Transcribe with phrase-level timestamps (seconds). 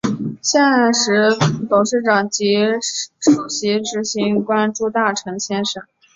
[0.41, 0.63] 现
[0.95, 1.37] 时
[1.69, 2.55] 董事长及
[3.19, 5.83] 首席执行官朱大成先生。